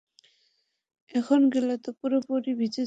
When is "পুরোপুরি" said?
1.99-2.51